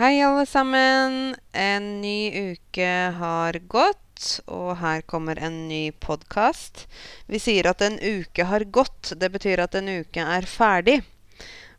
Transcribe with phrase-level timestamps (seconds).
[0.00, 1.34] Hei, alle sammen.
[1.52, 6.86] En ny uke har gått, og her kommer en ny podkast.
[7.28, 9.10] Vi sier at en uke har gått.
[9.20, 10.94] Det betyr at en uke er ferdig.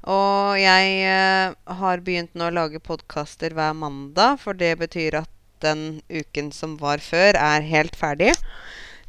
[0.06, 5.32] Og jeg eh, har begynt nå å lage podkaster hver mandag, for det betyr at
[5.66, 8.36] den uken som var før, er helt ferdig.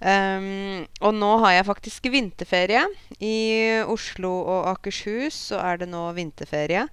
[0.01, 2.87] Um, og nå har jeg faktisk vinterferie.
[3.21, 3.37] I
[3.85, 6.89] Oslo og Akershus så er det nå vinterferie.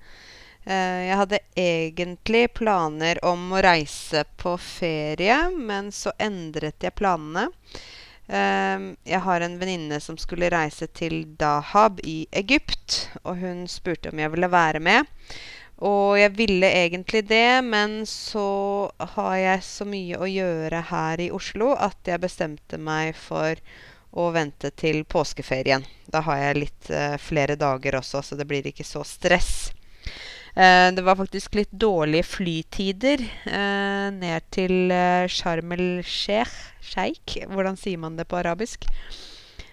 [0.63, 7.47] Eh, jeg hadde egentlig planer om å reise på ferie, men så endret jeg planene.
[8.27, 14.11] Eh, jeg har en venninne som skulle reise til Dahab i Egypt, og hun spurte
[14.11, 15.07] om jeg ville være med.
[15.79, 21.29] Og jeg ville egentlig det, men så har jeg så mye å gjøre her i
[21.31, 23.55] Oslo at jeg bestemte meg for
[24.11, 25.85] å vente til påskeferien.
[26.11, 29.69] Da har jeg litt uh, flere dager også, så det blir ikke så stress.
[30.59, 36.55] Eh, det var faktisk litt dårlige flytider eh, ned til eh, Sharm el-Sheikh.
[36.83, 38.83] Sheikh, hvordan sier man det på arabisk?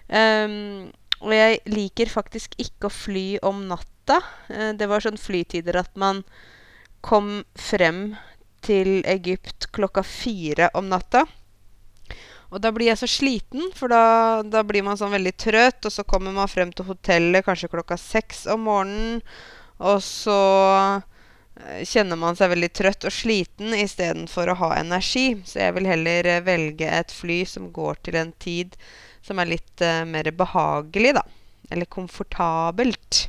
[0.06, 4.20] Um, og jeg liker faktisk ikke å fly om natta.
[4.78, 6.20] Det var sånn flytider at man
[7.02, 8.12] kom frem
[8.62, 11.24] til Egypt klokka fire om natta.
[12.52, 15.88] Og da blir jeg så sliten, for da, da blir man sånn veldig trøtt.
[15.88, 19.24] Og så kommer man frem til hotellet kanskje klokka seks om morgenen.
[19.82, 20.40] Og så
[21.60, 25.28] eh, kjenner man seg veldig trøtt og sliten istedenfor å ha energi.
[25.44, 28.76] Så jeg vil heller eh, velge et fly som går til en tid
[29.26, 31.24] som er litt uh, mer behagelig, da.
[31.74, 33.24] Eller komfortabelt.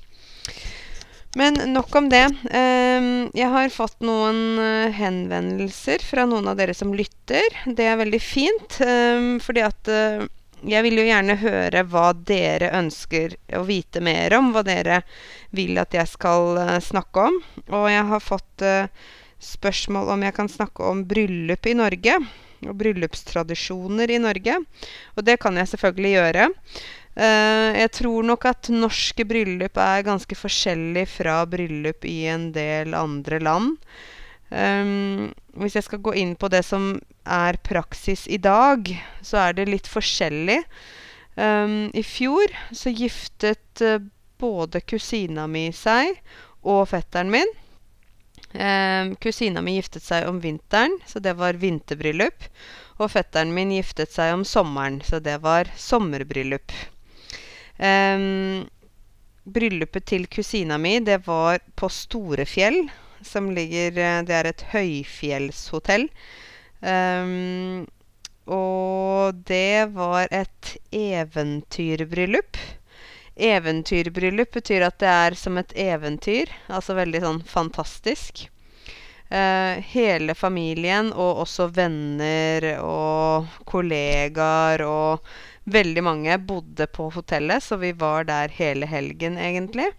[1.37, 2.27] Men nok om det.
[2.53, 4.61] Um, jeg har fått noen
[4.93, 7.49] henvendelser fra noen av dere som lytter.
[7.65, 9.89] Det er veldig fint, um, fordi at
[10.67, 14.51] jeg vil jo gjerne høre hva dere ønsker å vite mer om.
[14.55, 15.01] Hva dere
[15.55, 17.39] vil at jeg skal uh, snakke om.
[17.71, 18.91] Og jeg har fått uh,
[19.43, 22.19] spørsmål om jeg kan snakke om bryllup i Norge.
[22.65, 24.59] Og bryllupstradisjoner i Norge.
[25.15, 26.47] Og det kan jeg selvfølgelig gjøre.
[27.17, 32.97] Uh, jeg tror nok at norske bryllup er ganske forskjellig fra bryllup i en del
[32.97, 33.77] andre land.
[34.47, 36.93] Um, hvis jeg skal gå inn på det som
[37.27, 38.89] er praksis i dag,
[39.21, 40.61] så er det litt forskjellig.
[41.37, 43.99] Um, I fjor så giftet uh,
[44.41, 46.17] både kusina mi seg
[46.65, 47.53] og fetteren min.
[48.57, 52.47] Um, kusina mi giftet seg om vinteren, så det var vinterbryllup.
[52.97, 56.73] Og fetteren min giftet seg om sommeren, så det var sommerbryllup.
[57.77, 58.65] Um,
[59.45, 62.87] bryllupet til kusina mi, det var på Storefjell
[63.21, 66.07] som ligger eh, Det er et høyfjellshotell.
[66.81, 67.85] Um,
[68.47, 72.57] og det var et eventyrbryllup.
[73.35, 76.51] Eventyrbryllup betyr at det er som et eventyr.
[76.71, 78.47] Altså veldig sånn fantastisk.
[79.27, 85.25] Uh, hele familien og også venner og kollegaer og
[85.67, 89.89] veldig mange bodde på hotellet, så vi var der hele helgen, egentlig.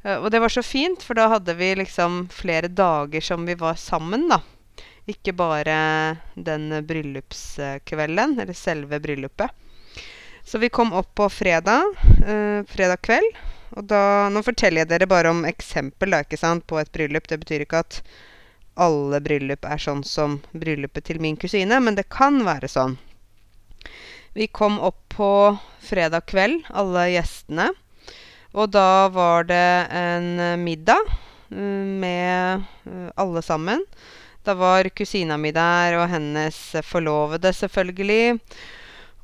[0.00, 3.58] Uh, og det var så fint, for da hadde vi liksom flere dager som vi
[3.60, 4.40] var sammen, da.
[5.10, 5.76] Ikke bare
[6.34, 9.50] den bryllupskvelden, eller selve bryllupet.
[10.44, 11.84] Så vi kom opp på fredag,
[12.26, 13.36] eh, fredag kveld.
[13.76, 17.28] Og da Nå forteller jeg dere bare om eksempel da, ikke sant, på et bryllup.
[17.28, 18.00] Det betyr ikke at
[18.76, 22.98] alle bryllup er sånn som bryllupet til min kusine, men det kan være sånn.
[24.34, 25.30] Vi kom opp på
[25.84, 27.70] fredag kveld, alle gjestene.
[28.54, 31.02] Og da var det en eh, middag
[31.50, 33.82] mm, med eh, alle sammen.
[34.44, 38.40] Da var kusina mi der, og hennes forlovede, selvfølgelig.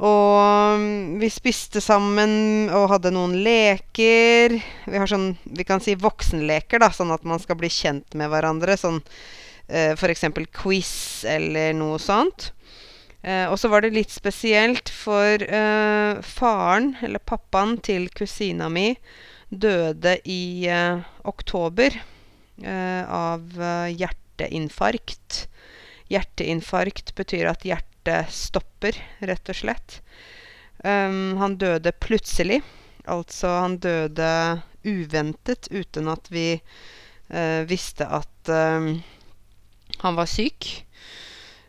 [0.00, 4.54] Og mm, vi spiste sammen og hadde noen leker.
[4.88, 8.32] Vi har sånn, vi kan si voksenleker, da, sånn at man skal bli kjent med
[8.32, 8.78] hverandre.
[8.80, 9.02] Sånn
[9.68, 10.24] eh, f.eks.
[10.56, 10.94] quiz
[11.28, 12.54] eller noe sånt.
[13.20, 18.94] Eh, og så var det litt spesielt, for eh, faren, eller pappaen til kusina mi,
[19.52, 23.92] døde i eh, oktober eh, av eh,
[24.40, 25.48] hjerteinfarkt.
[26.08, 30.00] Hjerteinfarkt betyr at hjertet stopper, rett og slett.
[30.84, 32.62] Um, han døde plutselig.
[33.04, 36.60] Altså, han døde uventet uten at vi
[37.34, 39.02] uh, visste at um,
[40.00, 40.86] han var syk.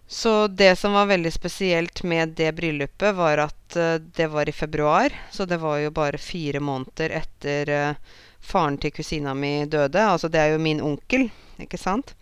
[0.07, 4.55] Så det som var veldig spesielt med det bryllupet, var at uh, det var i
[4.55, 5.13] februar.
[5.31, 10.01] Så det var jo bare fire måneder etter uh, faren til kusina mi døde.
[10.01, 11.29] Altså det er jo min onkel,
[11.61, 12.15] ikke sant?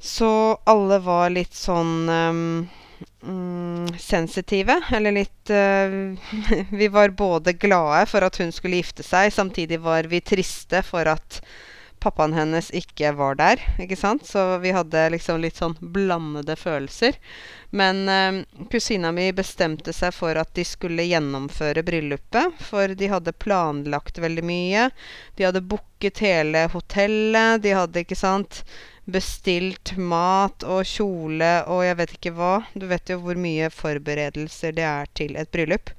[0.00, 0.30] Så
[0.70, 2.68] alle var litt sånn um,
[4.00, 4.78] sensitive.
[4.96, 6.16] Eller litt uh,
[6.80, 11.10] Vi var både glade for at hun skulle gifte seg, samtidig var vi triste for
[11.10, 11.42] at
[12.00, 14.26] pappaen hennes ikke var der, ikke sant.
[14.26, 17.18] Så vi hadde liksom litt sånn blandede følelser.
[17.70, 18.40] Men eh,
[18.72, 22.58] kusina mi bestemte seg for at de skulle gjennomføre bryllupet.
[22.70, 24.88] For de hadde planlagt veldig mye.
[25.36, 27.62] De hadde booket hele hotellet.
[27.62, 28.64] De hadde, ikke sant,
[29.10, 32.52] bestilt mat og kjole og jeg vet ikke hva.
[32.74, 35.92] Du vet jo hvor mye forberedelser det er til et bryllup.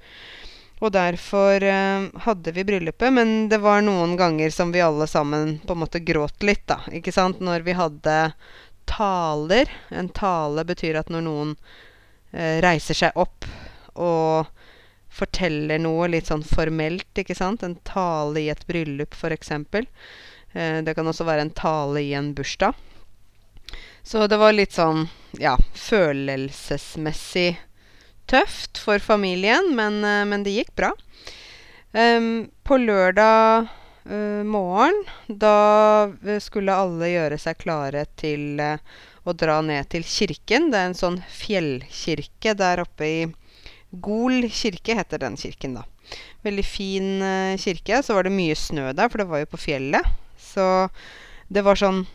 [0.82, 5.60] Og derfor eh, hadde vi bryllupet, men det var noen ganger som vi alle sammen
[5.62, 6.80] på en måte gråt litt, da.
[6.90, 7.40] Ikke sant?
[7.44, 8.16] Når vi hadde
[8.92, 9.70] taler.
[9.90, 11.54] En tale betyr at når noen
[12.34, 13.48] eh, reiser seg opp
[13.94, 14.50] og
[15.12, 17.64] forteller noe litt sånn formelt, ikke sant.
[17.64, 19.52] En tale i et bryllup, f.eks.
[19.52, 22.74] Eh, det kan også være en tale i en bursdag.
[24.04, 25.06] Så det var litt sånn,
[25.40, 27.54] ja, følelsesmessig
[28.32, 30.92] tøft for familien, men, eh, men det gikk bra.
[31.92, 33.68] Um, på lørdag
[34.08, 34.96] uh, morgen,
[35.28, 38.80] da eh, skulle alle gjøre seg klare til uh,
[39.28, 40.70] å dra ned til kirken.
[40.72, 43.22] Det er en sånn fjellkirke der oppe i
[43.92, 45.84] Gol kirke, heter den kirken, da.
[46.48, 48.00] Veldig fin uh, kirke.
[48.00, 50.08] Så var det mye snø der, for det var jo på fjellet.
[50.40, 50.66] Så
[51.52, 52.06] det var sånn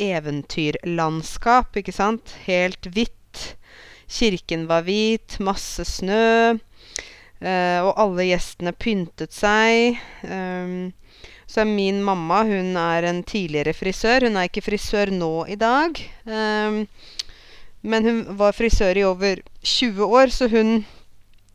[0.00, 2.32] eventyrlandskap, ikke sant.
[2.48, 3.12] Helt hvitt
[4.08, 6.56] Kirken var hvit, masse snø.
[7.36, 9.98] Uh, og alle gjestene pyntet seg.
[10.24, 10.94] Um,
[11.46, 14.26] så er min mamma hun er en tidligere frisør.
[14.26, 16.00] Hun er ikke frisør nå i dag.
[16.24, 16.86] Um,
[17.86, 20.80] men hun var frisør i over 20 år, så hun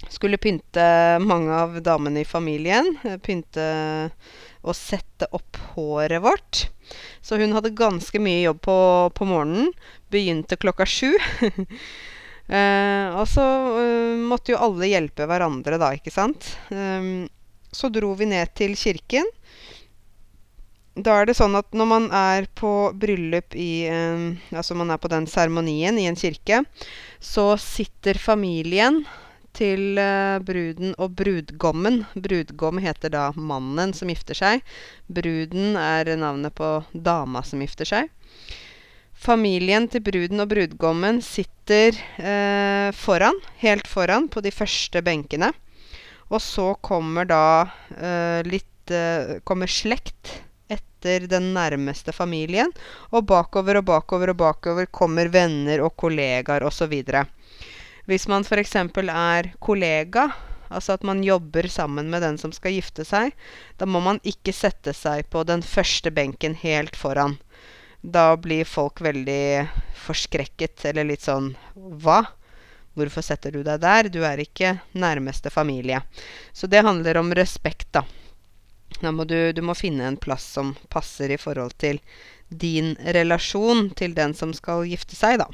[0.10, 0.84] skulle pynte
[1.24, 2.94] mange av damene i familien.
[3.26, 3.66] Pynte
[4.62, 6.68] og sette opp håret vårt.
[7.22, 8.78] Så hun hadde ganske mye jobb på,
[9.18, 9.72] på morgenen.
[10.14, 11.12] Begynte klokka sju.
[12.52, 13.44] Eh, og så
[13.80, 16.50] eh, måtte jo alle hjelpe hverandre, da, ikke sant.
[16.68, 17.30] Um,
[17.72, 19.30] så dro vi ned til kirken.
[21.00, 25.00] Da er det sånn at når man er på bryllup i eh, Altså man er
[25.00, 26.66] på den seremonien i en kirke,
[27.24, 29.06] så sitter familien
[29.56, 32.06] til uh, bruden og brudgommen.
[32.16, 34.64] Brudgom heter da mannen som gifter seg.
[35.12, 38.12] Bruden er navnet på dama som gifter seg.
[39.22, 45.52] Familien til bruden og brudgommen sitter eh, foran, helt foran, på de første benkene.
[46.34, 47.44] Og så kommer da
[47.94, 50.40] eh, litt eh, Kommer slekt
[50.74, 52.74] etter den nærmeste familien.
[53.14, 56.96] Og bakover og bakover og bakover kommer venner og kollegaer osv.
[58.10, 58.76] Hvis man f.eks.
[58.82, 60.32] er kollega,
[60.74, 63.38] altså at man jobber sammen med den som skal gifte seg,
[63.78, 67.38] da må man ikke sette seg på den første benken helt foran.
[68.02, 69.68] Da blir folk veldig
[70.02, 72.24] forskrekket, eller litt sånn Hva?
[72.98, 74.10] Hvorfor setter du deg der?
[74.12, 76.02] Du er ikke nærmeste familie.
[76.52, 78.04] Så det handler om respekt, da.
[79.00, 82.02] Da må du, du må finne en plass som passer i forhold til
[82.50, 85.48] din relasjon til den som skal gifte seg, da.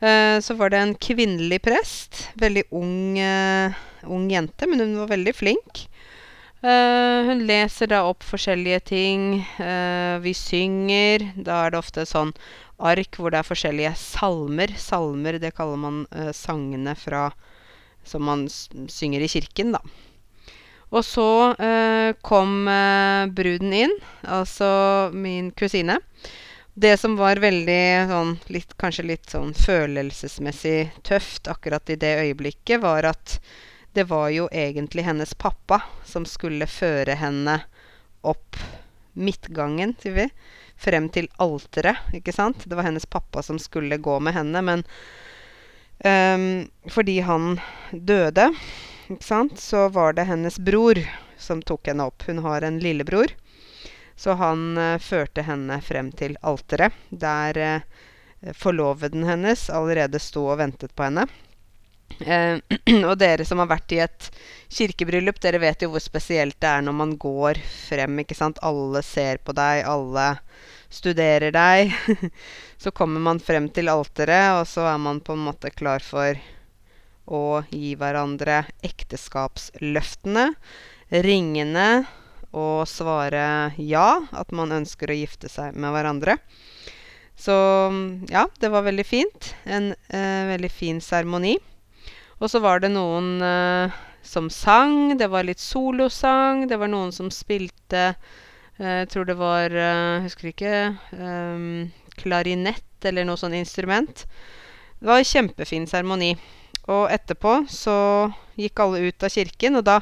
[0.00, 2.28] Eh, så var det en kvinnelig prest.
[2.38, 3.72] Veldig ung, uh,
[4.06, 5.86] ung jente, men hun var veldig flink.
[6.58, 9.26] Uh, hun leser da opp forskjellige ting.
[9.60, 11.28] Uh, vi synger.
[11.36, 12.32] Da er det ofte sånn
[12.78, 14.74] ark hvor det er forskjellige salmer.
[14.78, 17.28] Salmer, det kaller man uh, sangene fra
[18.08, 19.82] som man synger i kirken, da.
[20.88, 21.52] Og så
[22.24, 22.52] kom
[23.36, 23.92] bruden inn,
[24.24, 24.70] altså
[25.12, 25.98] min kusine.
[26.72, 32.80] Det som var veldig sånn litt, Kanskje litt sånn følelsesmessig tøft akkurat i det øyeblikket,
[32.80, 33.36] var at
[33.92, 37.60] det var jo egentlig hennes pappa som skulle føre henne
[38.20, 38.56] opp
[39.18, 40.26] midtgangen, sier vi.
[40.78, 42.62] Frem til alteret, ikke sant.
[42.64, 44.84] Det var hennes pappa som skulle gå med henne, men
[46.04, 47.58] um, fordi han
[47.90, 48.52] døde,
[49.08, 51.00] ikke sant, så var det hennes bror
[51.38, 52.22] som tok henne opp.
[52.28, 53.34] Hun har en lillebror.
[54.18, 60.60] Så han uh, førte henne frem til alteret, der uh, forloveden hennes allerede sto og
[60.62, 61.26] ventet på henne.
[62.18, 62.58] Eh,
[63.08, 64.28] og dere som har vært i et
[64.74, 68.60] kirkebryllup, dere vet jo hvor spesielt det er når man går frem, ikke sant.
[68.66, 70.28] Alle ser på deg, alle
[70.90, 71.94] studerer deg.
[72.82, 76.38] så kommer man frem til alteret, og så er man på en måte klar for
[77.28, 80.48] å gi hverandre ekteskapsløftene,
[81.24, 81.90] ringene,
[82.56, 86.38] og svare ja, at man ønsker å gifte seg med hverandre.
[87.38, 87.54] Så
[88.32, 89.52] ja, det var veldig fint.
[89.68, 91.58] En eh, veldig fin seremoni.
[92.38, 95.16] Og så var det noen uh, som sang.
[95.18, 96.66] Det var litt solosang.
[96.70, 98.12] Det var noen som spilte
[98.78, 100.74] Jeg uh, tror det var uh, Husker ikke
[102.18, 104.24] Klarinett eller noe sånt instrument.
[104.98, 106.32] Det var en kjempefin seremoni.
[106.88, 107.96] Og etterpå så
[108.58, 109.98] gikk alle ut av kirken, og da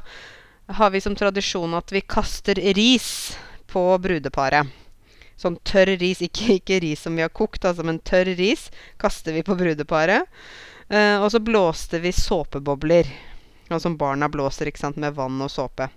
[0.79, 4.67] har vi som tradisjon at vi kaster ris på brudeparet.
[5.37, 6.23] sånn tørr ris.
[6.25, 10.25] Ikke, ikke ris som vi har kokt, altså, men tørr ris kaster vi på brudeparet.
[10.89, 13.09] Eh, og så blåste vi såpebobler.
[13.69, 15.89] Sånn som barna blåser, ikke sant, med vann og såpe.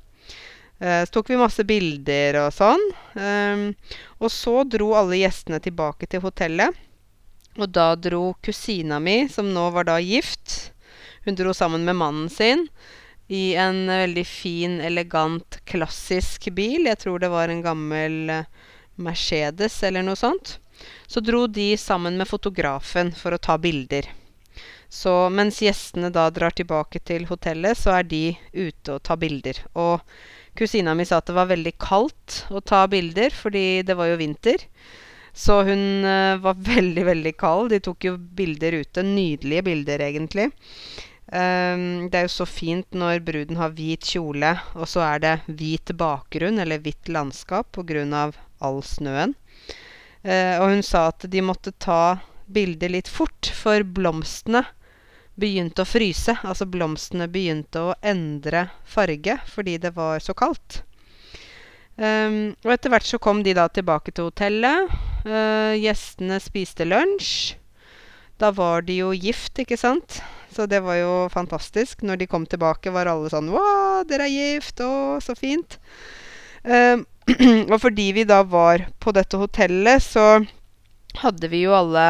[0.80, 2.86] Eh, så tok vi masse bilder og sånn.
[3.20, 3.66] Eh,
[4.18, 6.86] og så dro alle gjestene tilbake til hotellet.
[7.60, 10.72] Og da dro kusina mi, som nå var da gift
[11.26, 12.68] Hun dro sammen med mannen sin
[13.30, 16.88] i en veldig fin, elegant, klassisk bil.
[16.88, 18.48] Jeg tror det var en gammel eh,
[18.96, 20.56] Mercedes eller noe sånt.
[21.06, 24.08] Så dro de sammen med fotografen for å ta bilder.
[24.90, 28.24] Så mens gjestene da drar tilbake til hotellet, så er de
[28.58, 29.60] ute og tar bilder.
[29.78, 30.02] Og
[30.58, 34.18] kusina mi sa at det var veldig kaldt å ta bilder, fordi det var jo
[34.20, 34.66] vinter.
[35.34, 37.70] Så hun uh, var veldig, veldig kald.
[37.70, 39.06] De tok jo bilder ute.
[39.06, 40.50] Nydelige bilder, egentlig.
[41.30, 45.36] Um, det er jo så fint når bruden har hvit kjole, og så er det
[45.46, 49.38] hvit bakgrunn, eller hvitt landskap, av all snøen.
[50.26, 52.18] Uh, og hun sa at de måtte ta
[52.50, 54.66] bildet litt fort, for blomstene
[55.40, 56.36] begynte å fryse.
[56.44, 60.84] Altså blomstene begynte å endre farge fordi det var så kaldt.
[62.00, 64.92] Um, og etter hvert så kom de da tilbake til hotellet.
[65.26, 67.58] Uh, gjestene spiste lunsj.
[68.40, 70.22] Da var de jo gift, ikke sant?
[70.56, 72.06] Så det var jo fantastisk.
[72.08, 74.80] Når de kom tilbake, var alle sånn Wow, dere er gift!
[74.80, 75.76] Å, så fint!
[76.64, 77.04] Um,
[77.74, 80.40] og fordi vi da var på dette hotellet, så
[81.20, 82.06] hadde vi jo alle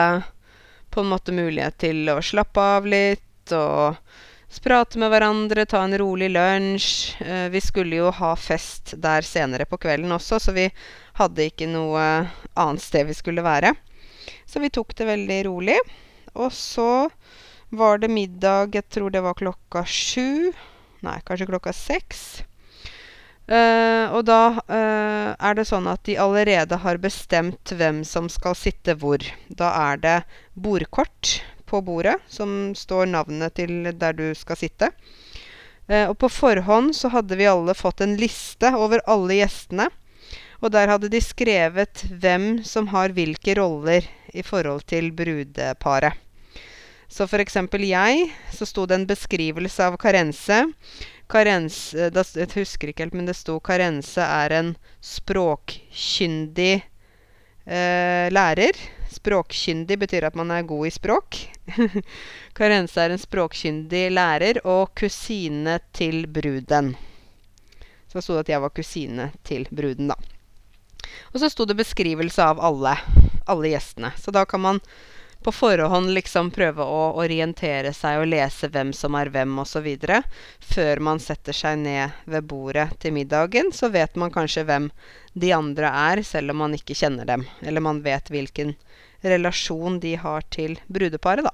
[0.89, 3.97] på en måte mulighet til å slappe av litt og
[4.63, 7.19] prate med hverandre, ta en rolig lunsj.
[7.21, 10.67] Uh, vi skulle jo ha fest der senere på kvelden også, så vi
[11.19, 12.03] hadde ikke noe
[12.55, 13.75] annet sted vi skulle være.
[14.49, 15.77] Så vi tok det veldig rolig.
[16.33, 17.09] Og så
[17.69, 20.51] var det middag Jeg tror det var klokka sju.
[21.05, 22.41] Nei, kanskje klokka seks.
[23.49, 28.53] Uh, og da uh, er det sånn at de allerede har bestemt hvem som skal
[28.53, 29.23] sitte hvor.
[29.49, 30.17] Da er det
[30.53, 31.39] bordkort
[31.69, 34.91] på bordet som står navnet til der du skal sitte.
[35.89, 39.89] Uh, og på forhånd så hadde vi alle fått en liste over alle gjestene.
[40.61, 46.13] Og der hadde de skrevet hvem som har hvilke roller i forhold til brudeparet.
[47.09, 50.67] Så eksempel jeg, så sto det en beskrivelse av Karense.
[51.29, 54.71] Karense da, Jeg husker ikke helt, men det sto Karense er en
[55.05, 56.73] språkkyndig
[57.69, 58.79] eh, lærer.
[59.13, 61.37] Språkkyndig betyr at man er god i språk.
[62.57, 66.95] Karense er en språkkyndig lærer og kusine til bruden.
[68.09, 70.17] Så sto det at jeg var kusine til bruden, da.
[71.29, 72.95] Og så sto det beskrivelse av alle,
[73.45, 74.11] alle gjestene.
[74.17, 74.81] Så da kan man
[75.43, 79.87] på forhånd liksom prøve å orientere seg og lese hvem som er hvem osv.
[80.73, 84.89] Før man setter seg ned ved bordet til middagen, så vet man kanskje hvem
[85.33, 87.47] de andre er, selv om man ikke kjenner dem.
[87.63, 88.75] Eller man vet hvilken
[89.23, 91.53] relasjon de har til brudeparet, da.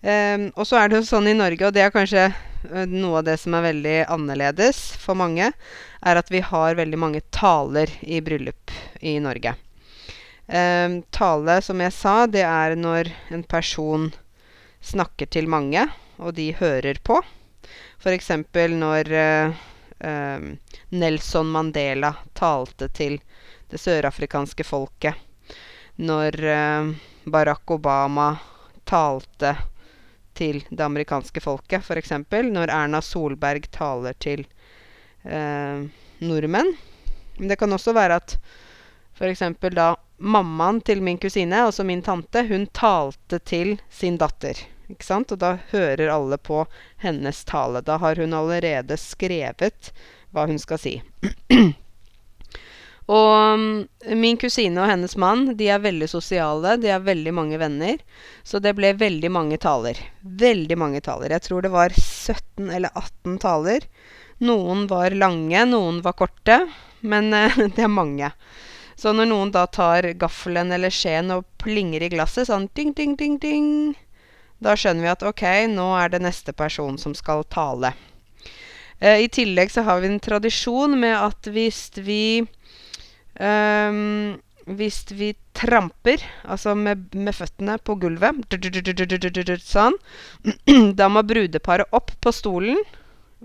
[0.00, 3.18] Um, og så er det jo sånn i Norge, og det er kanskje uh, noe
[3.20, 5.50] av det som er veldig annerledes for mange,
[6.00, 8.72] er at vi har veldig mange taler i bryllup
[9.04, 9.58] i Norge.
[10.50, 14.08] Um, tale, som jeg sa, det er når en person
[14.82, 15.84] snakker til mange,
[16.18, 17.20] og de hører på.
[18.02, 18.32] F.eks.
[18.74, 19.60] når uh,
[20.02, 20.48] um,
[20.90, 23.20] Nelson Mandela talte til
[23.70, 25.14] det sørafrikanske folket.
[26.02, 26.90] Når uh,
[27.30, 28.32] Barack Obama
[28.90, 29.54] talte
[30.34, 32.16] til det amerikanske folket, f.eks.
[32.50, 34.46] Når Erna Solberg taler til
[35.22, 35.82] eh,
[36.24, 36.70] nordmenn.
[37.38, 38.36] Men det kan også være at
[39.18, 39.42] f.eks.
[39.76, 44.58] da mammaen til min kusine, altså min tante, hun talte til sin datter.
[44.90, 45.32] Ikke sant?
[45.32, 46.64] Og da hører alle på
[47.02, 47.82] hennes tale.
[47.86, 49.92] Da har hun allerede skrevet
[50.34, 50.96] hva hun skal si.
[53.10, 53.64] og um,
[54.14, 56.76] min kusine og hennes mann de er veldig sosiale.
[56.82, 58.02] De har veldig mange venner.
[58.42, 59.98] Så det ble veldig mange taler.
[60.20, 61.36] Veldig mange taler.
[61.36, 63.86] Jeg tror det var 17 eller 18 taler.
[64.40, 66.64] Noen var lange, noen var korte.
[67.00, 67.30] Men
[67.76, 68.34] det er mange.
[69.00, 73.14] Så når noen da tar gaffelen eller skjeen og plinger i glasset sånn ding, ding,
[73.16, 73.68] ding, ding,
[74.60, 77.94] da skjønner vi at ok, nå er det neste person som skal tale.
[79.00, 82.44] Eh, I tillegg så har vi en tradisjon med at hvis vi
[83.40, 84.36] um,
[84.70, 88.52] Hvis vi tramper, altså med, med føttene på gulvet
[89.64, 89.96] Sånn.
[91.00, 92.78] Da må brudeparet opp på stolen,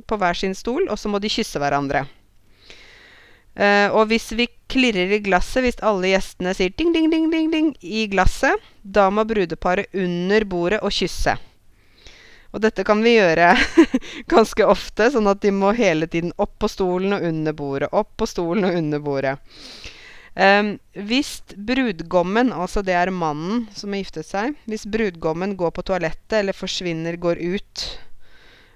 [0.05, 2.03] på hver sin stol, og så må de kysse hverandre.
[3.55, 7.51] Uh, og hvis vi klirrer i glasset, hvis alle gjestene sier ding, ding, ding, ding,
[7.53, 11.37] ding i glasset, da må brudeparet under bordet og kysse.
[12.55, 13.53] Og dette kan vi gjøre
[14.33, 17.91] ganske ofte, sånn at de må hele tiden opp på stolen og under bordet.
[17.91, 19.35] Opp på stolen og under bordet.
[20.35, 20.73] Um,
[21.07, 26.41] hvis brudgommen, altså det er mannen som har giftet seg Hvis brudgommen går på toalettet
[26.41, 27.83] eller forsvinner, går ut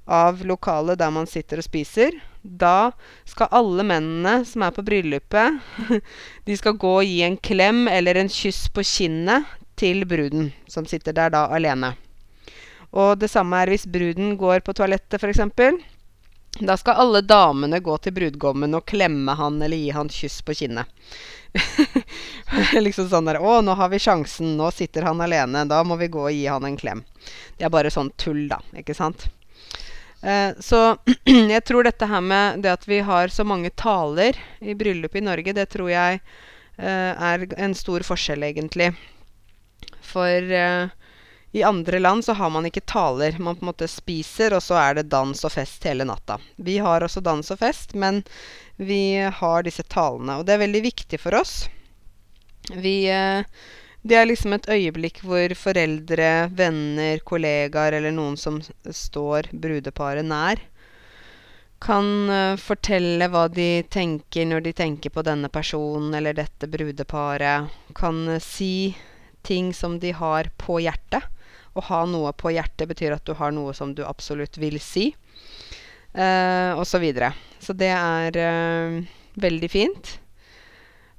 [0.09, 2.91] av lokalet der man sitter og spiser, da
[3.27, 5.59] skal alle mennene som er på bryllupet,
[6.47, 9.47] de skal gå og gi en klem eller en kyss på kinnet
[9.79, 11.93] til bruden, som sitter der da alene.
[12.89, 15.45] Og det samme er hvis bruden går på toalettet, f.eks.
[16.59, 20.55] Da skal alle damene gå til brudgommen og klemme han eller gi han kyss på
[20.57, 20.89] kinnet.
[22.85, 24.55] liksom sånn der 'Å, nå har vi sjansen.
[24.57, 25.65] Nå sitter han alene.
[25.69, 27.05] Da må vi gå og gi han en klem.'
[27.57, 28.59] Det er bare sånn tull, da.
[28.77, 29.29] Ikke sant?
[30.21, 30.97] Eh, så
[31.55, 35.23] jeg tror dette her med det at vi har så mange taler i bryllup i
[35.23, 36.19] Norge, det tror jeg
[36.77, 38.91] eh, er en stor forskjell, egentlig.
[40.03, 40.91] For eh,
[41.51, 43.39] i andre land så har man ikke taler.
[43.39, 46.37] Man på en måte spiser, og så er det dans og fest hele natta.
[46.57, 48.21] Vi har også dans og fest, men
[48.77, 50.39] vi har disse talene.
[50.39, 51.63] Og det er veldig viktig for oss.
[52.69, 53.47] Vi eh,
[54.01, 60.61] det er liksom et øyeblikk hvor foreldre, venner, kollegaer eller noen som står brudeparet nær,
[61.83, 67.71] kan uh, fortelle hva de tenker når de tenker på denne personen eller dette brudeparet.
[67.95, 68.95] Kan uh, si
[69.47, 71.23] ting som de har på hjertet.
[71.75, 75.13] Å ha noe på hjertet betyr at du har noe som du absolutt vil si,
[76.17, 77.31] uh, og så videre.
[77.63, 78.35] Så det er
[79.39, 80.11] veldig fint.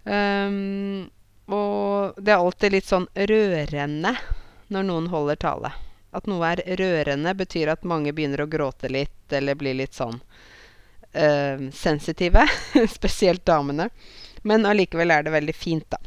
[0.04, 1.08] Um,
[1.50, 4.14] og det er alltid litt sånn rørende
[4.70, 5.72] når noen holder tale.
[6.14, 10.18] At noe er rørende, betyr at mange begynner å gråte litt eller blir litt sånn
[11.14, 12.46] øh, sensitive.
[12.98, 13.90] Spesielt damene.
[14.42, 15.98] Men allikevel er det veldig fint, da.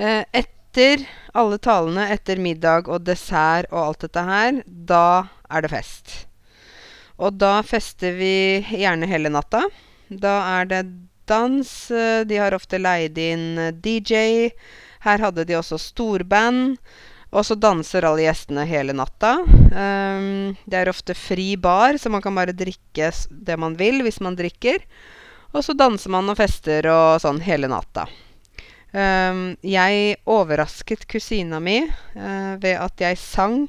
[0.00, 1.04] Eh, etter
[1.36, 6.14] alle talene, etter middag og dessert og alt dette her, da er det fest.
[7.20, 8.34] Og da fester vi
[8.80, 9.66] gjerne hele natta.
[10.08, 10.82] Da er det
[11.30, 11.70] dans.
[11.90, 14.50] Eh, de har ofte leid inn eh, DJ.
[15.06, 16.76] Her hadde de også storband.
[17.30, 19.36] Og så danser alle gjestene hele natta.
[19.46, 24.18] Um, det er ofte fri bar, så man kan bare drikke det man vil hvis
[24.18, 24.82] man drikker.
[25.54, 28.08] Og så danser man og fester og sånn hele natta.
[28.90, 33.68] Um, jeg overrasket kusina mi uh, ved at jeg sang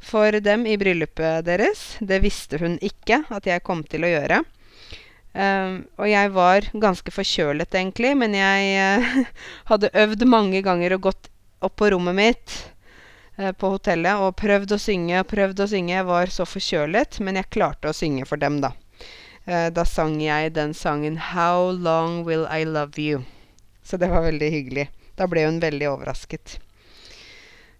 [0.00, 1.98] for dem i bryllupet deres.
[2.00, 4.40] Det visste hun ikke at jeg kom til å gjøre.
[5.36, 9.18] Um, og jeg var ganske forkjølet, egentlig, men jeg uh,
[9.70, 11.28] hadde øvd mange ganger og gått
[11.60, 12.54] opp på rommet mitt
[13.36, 15.92] uh, på hotellet og prøvd å synge og prøvd å synge.
[15.92, 18.72] Jeg var så forkjølet, men jeg klarte å synge for dem, da.
[19.44, 23.26] Uh, da sang jeg den sangen 'How Long Will I Love You'.
[23.84, 24.88] Så det var veldig hyggelig.
[25.20, 26.56] Da ble hun veldig overrasket.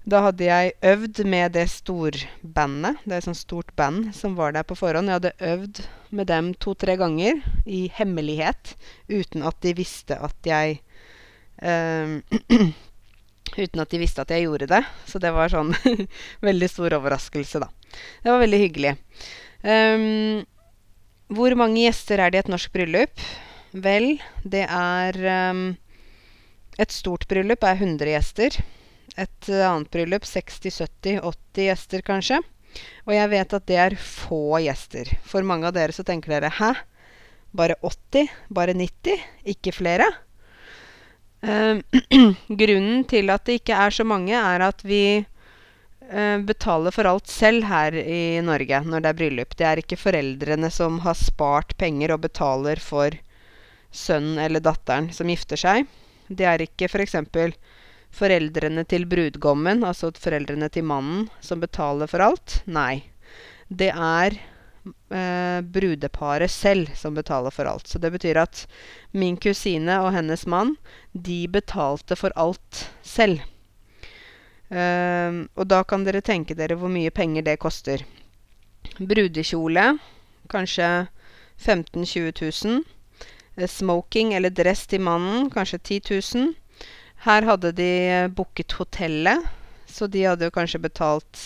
[0.07, 3.01] Da hadde jeg øvd med det storbandet.
[3.03, 5.11] Det er et sånt stort band som var der på forhånd.
[5.11, 5.81] Jeg hadde øvd
[6.15, 8.77] med dem to-tre ganger i hemmelighet
[9.11, 10.79] uten at de visste at jeg
[11.59, 12.21] um,
[13.57, 14.83] Uten at de visste at jeg gjorde det.
[15.09, 15.73] Så det var sånn
[16.49, 17.71] veldig stor overraskelse, da.
[18.23, 18.95] Det var veldig hyggelig.
[19.63, 20.45] Um,
[21.33, 23.27] hvor mange gjester er det i et norsk bryllup?
[23.73, 25.19] Vel, det er
[25.51, 25.69] um,
[26.79, 28.63] Et stort bryllup er 100 gjester.
[29.17, 32.43] Et annet bryllup 60-70-80 gjester, kanskje.
[33.07, 35.09] Og jeg vet at det er få gjester.
[35.25, 36.75] For mange av dere så tenker dere 'hæ?
[37.57, 38.29] Bare 80?
[38.53, 39.23] Bare 90?
[39.45, 40.13] Ikke flere?'
[41.47, 41.79] Uh,
[42.61, 47.29] grunnen til at det ikke er så mange, er at vi uh, betaler for alt
[47.29, 49.55] selv her i Norge når det er bryllup.
[49.55, 53.15] Det er ikke foreldrene som har spart penger og betaler for
[53.93, 55.87] sønnen eller datteren som gifter seg.
[56.29, 57.15] Det er ikke f.eks
[58.17, 62.61] foreldrene til brudgommen, altså foreldrene til mannen, som betaler for alt.
[62.67, 63.05] Nei.
[63.69, 67.89] Det er eh, brudeparet selv som betaler for alt.
[67.89, 68.65] Så det betyr at
[69.13, 70.77] min kusine og hennes mann,
[71.13, 73.43] de betalte for alt selv.
[74.71, 78.05] Eh, og da kan dere tenke dere hvor mye penger det koster.
[78.97, 79.97] Brudekjole
[80.49, 81.09] kanskje
[81.59, 82.85] 15 000-20 000.
[83.67, 86.01] Smoking eller dress til mannen kanskje 10
[86.37, 86.55] 000.
[87.27, 87.93] Her hadde de
[88.31, 89.43] booket hotellet,
[89.91, 91.41] så de hadde jo kanskje betalt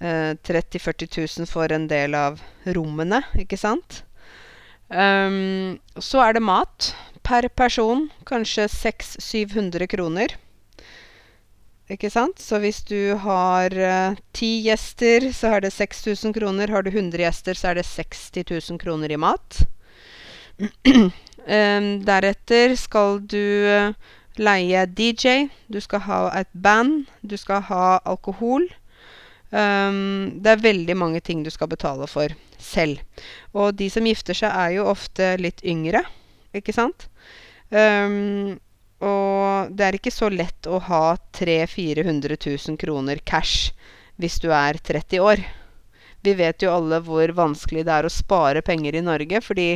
[0.00, 4.02] eh, 30 000-40 000 for en del av rommene, ikke sant?
[4.88, 6.90] Um, så er det mat.
[7.22, 10.34] Per person kanskje 600-700 kroner.
[11.92, 12.40] Ikke sant?
[12.40, 13.72] Så hvis du har
[14.36, 16.72] ti uh, gjester, så er det 6000 kroner.
[16.72, 19.62] Har du 100 gjester, så er det 60 000 kroner i mat.
[20.58, 21.12] um,
[22.10, 28.66] deretter skal du uh, leie DJ, du skal ha et band, du skal ha alkohol.
[29.48, 33.00] Um, det er veldig mange ting du skal betale for selv.
[33.56, 36.02] Og de som gifter seg, er jo ofte litt yngre,
[36.56, 37.08] ikke sant?
[37.72, 38.58] Um,
[39.04, 43.70] og det er ikke så lett å ha 300 000-400 000 kroner cash
[44.18, 45.42] hvis du er 30 år.
[46.26, 49.68] Vi vet jo alle hvor vanskelig det er å spare penger i Norge fordi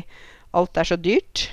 [0.59, 1.47] alt er så dyrt.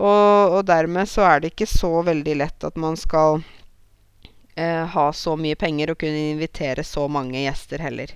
[0.00, 3.42] Og, og dermed så er det ikke så veldig lett at man skal
[4.56, 8.14] eh, ha så mye penger og kunne invitere så mange gjester heller.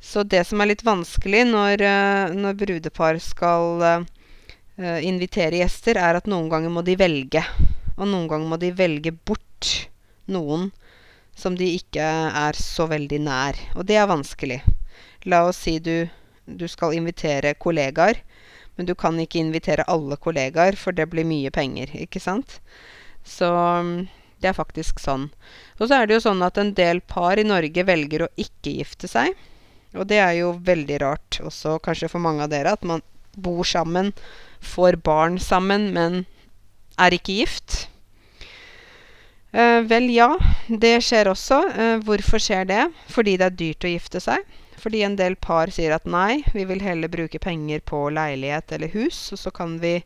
[0.00, 6.20] Så det som er litt vanskelig når, uh, når brudepar skal uh, invitere gjester, er
[6.20, 7.42] at noen ganger må de velge.
[7.96, 9.72] Og noen ganger må de velge bort
[10.30, 10.68] noen
[11.36, 13.58] som de ikke er så veldig nær.
[13.74, 14.60] Og det er vanskelig.
[15.26, 16.06] La oss si du,
[16.46, 18.20] du skal invitere kollegaer,
[18.76, 22.58] men du kan ikke invitere alle kollegaer, for det blir mye penger, ikke sant?
[23.26, 24.06] Så um,
[24.42, 25.30] det er faktisk sånn.
[25.80, 28.76] Og så er det jo sånn at en del par i Norge velger å ikke
[28.78, 29.32] gifte seg.
[29.96, 33.04] Og det er jo veldig rart også kanskje for mange av dere at man
[33.36, 34.12] bor sammen,
[34.60, 36.24] får barn sammen, men
[37.00, 37.86] er ikke gift.
[39.56, 40.34] Eh, vel, ja,
[40.68, 41.60] det skjer også.
[41.72, 42.82] Eh, hvorfor skjer det?
[43.12, 44.44] Fordi det er dyrt å gifte seg.
[44.76, 48.92] Fordi en del par sier at nei, vi vil heller bruke penger på leilighet eller
[48.92, 49.98] hus, og så kan vi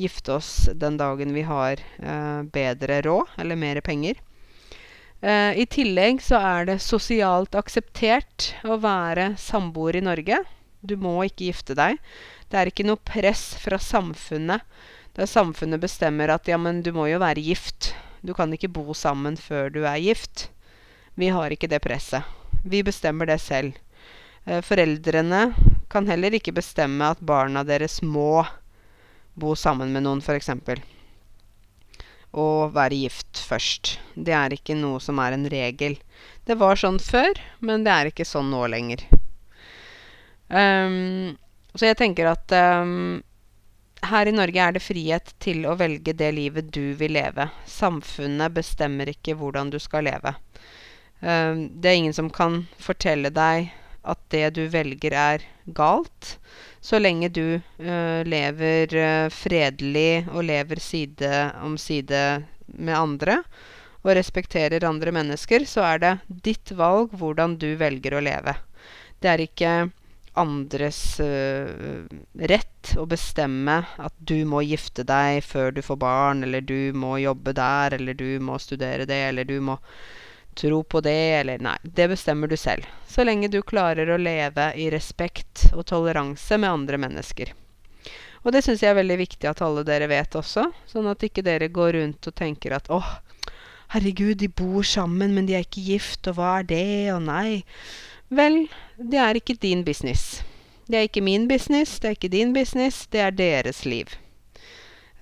[0.00, 4.18] gifte oss den dagen vi har eh, bedre råd eller mer penger.
[5.20, 10.42] Eh, I tillegg så er det sosialt akseptert å være samboer i Norge.
[10.80, 12.00] Du må ikke gifte deg.
[12.50, 14.64] Det er ikke noe press fra samfunnet
[15.14, 17.92] der samfunnet bestemmer at ja, men du må jo være gift.
[18.26, 20.48] Du kan ikke bo sammen før du er gift.
[21.14, 22.26] Vi har ikke det presset.
[22.64, 23.78] Vi bestemmer det selv.
[24.44, 25.54] Eh, foreldrene
[25.88, 28.44] kan heller ikke bestemme at barna deres må
[29.34, 30.50] bo sammen med noen, f.eks
[32.32, 33.98] Og være gift først.
[34.14, 35.96] Det er ikke noe som er en regel.
[36.44, 39.06] Det var sånn før, men det er ikke sånn nå lenger.
[40.48, 41.38] Um,
[41.74, 42.52] så jeg tenker at
[42.84, 43.22] um,
[44.04, 47.48] her i Norge er det frihet til å velge det livet du vil leve.
[47.66, 50.34] Samfunnet bestemmer ikke hvordan du skal leve.
[51.24, 53.72] Um, det er ingen som kan fortelle deg
[54.04, 55.44] at det du velger, er
[55.76, 56.36] galt.
[56.84, 61.32] Så lenge du uh, lever uh, fredelig og lever side
[61.64, 62.20] om side
[62.66, 63.40] med andre
[64.04, 66.14] og respekterer andre mennesker, så er det
[66.44, 68.52] ditt valg hvordan du velger å leve.
[69.20, 69.74] Det er ikke
[70.36, 72.04] andres uh,
[72.52, 77.16] rett å bestemme at du må gifte deg før du får barn, eller du må
[77.22, 79.78] jobbe der, eller du må studere det, eller du må
[80.56, 82.86] tro på det, eller Nei, det bestemmer du selv.
[83.08, 87.52] Så lenge du klarer å leve i respekt og toleranse med andre mennesker.
[88.44, 91.44] Og det syns jeg er veldig viktig at alle dere vet også, sånn at ikke
[91.44, 93.14] dere går rundt og tenker at åh,
[93.94, 97.62] herregud, de bor sammen, men de er ikke gift, og hva er det, og nei.
[98.28, 98.66] Vel,
[98.98, 100.42] det er ikke din business.
[100.84, 104.12] Det er ikke min business, det er ikke din business, det er deres liv.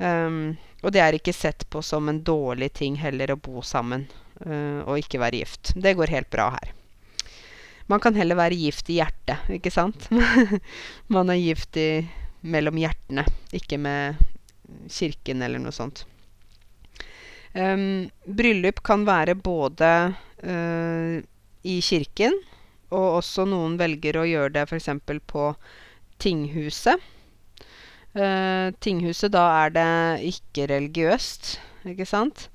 [0.03, 4.09] Um, og det er ikke sett på som en dårlig ting heller å bo sammen
[4.43, 5.71] og ikke være gift.
[5.79, 6.73] Det går helt bra her.
[7.91, 10.07] Man kan heller være gift i hjertet, ikke sant?
[11.15, 12.03] Man er gift i,
[12.43, 14.23] mellom hjertene, ikke med
[14.91, 16.05] kirken eller noe sånt.
[17.53, 21.17] Um, bryllup kan være både uh,
[21.69, 22.39] i kirken,
[22.93, 24.89] og også noen velger å gjøre det f.eks.
[25.29, 25.49] på
[26.23, 27.03] tinghuset.
[28.17, 29.91] Uh, tinghuset, da er det
[30.33, 31.59] ikke religiøst,
[31.93, 32.49] ikke sant?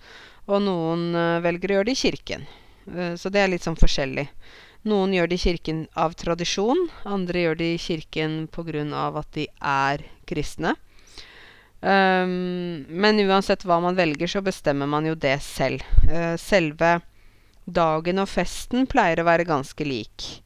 [0.48, 2.48] Og noen uh, velger å gjøre det i kirken.
[2.88, 4.28] Uh, så det er litt sånn forskjellig.
[4.88, 6.88] Noen gjør det i kirken av tradisjon.
[7.04, 8.84] Andre gjør det i kirken pga.
[9.20, 10.76] at de er kristne.
[11.82, 15.84] Um, men uansett hva man velger, så bestemmer man jo det selv.
[16.08, 17.02] Uh, selve
[17.66, 20.42] dagen og festen pleier å være ganske lik.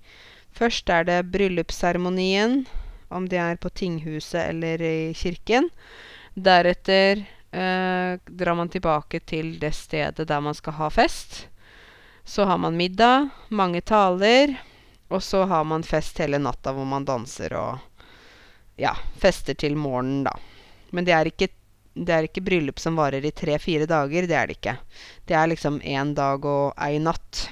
[0.52, 2.66] Først er det bryllupsseremonien,
[3.10, 5.70] om det er på tinghuset eller i kirken.
[6.36, 11.48] Deretter eh, drar man tilbake til det stedet der man skal ha fest.
[12.24, 14.56] Så har man middag, mange taler,
[15.10, 17.80] og så har man fest hele natta hvor man danser og
[18.80, 20.36] ja, fester til morgenen, da.
[20.92, 21.48] Men det er ikke,
[21.94, 24.28] det er ikke bryllup som varer i tre-fire dager.
[24.28, 24.78] Det er det ikke.
[25.28, 27.48] Det er liksom én dag og ei natt.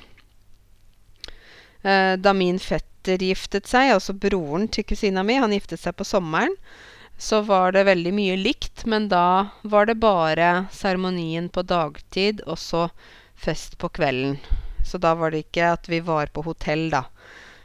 [1.81, 6.07] Eh, da min fetter giftet seg, altså broren til kusina mi, han giftet seg på
[6.07, 6.55] sommeren,
[7.19, 12.55] så var det veldig mye likt, men da var det bare seremonien på dagtid og
[12.61, 12.85] så
[13.35, 14.37] fest på kvelden.
[14.87, 17.03] Så da var det ikke at vi var på hotell, da.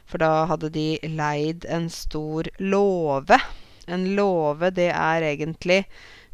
[0.05, 3.39] For da hadde de leid en stor låve.
[3.87, 5.85] En låve, det er egentlig